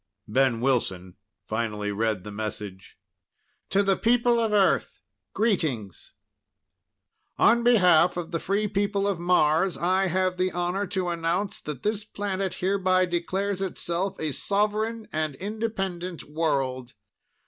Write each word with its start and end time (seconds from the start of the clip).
Ben 0.27 0.61
Wilson 0.61 1.15
finally 1.45 1.91
read 1.91 2.23
the 2.23 2.31
message. 2.31 2.97
"To 3.69 3.83
the 3.83 3.95
people 3.95 4.39
of 4.39 4.51
Earth, 4.51 5.03
greetings! 5.35 6.13
"On 7.37 7.61
behalf 7.61 8.17
of 8.17 8.31
the 8.31 8.39
free 8.39 8.67
people 8.67 9.07
of 9.07 9.19
Mars, 9.19 9.77
I 9.77 10.07
have 10.07 10.37
the 10.37 10.51
honor 10.53 10.87
to 10.87 11.09
announce 11.09 11.59
that 11.59 11.83
this 11.83 12.03
planet 12.03 12.55
hereby 12.55 13.05
declares 13.05 13.61
itself 13.61 14.19
a 14.19 14.31
sovereign 14.31 15.07
and 15.13 15.35
independent 15.35 16.23
world. 16.23 16.95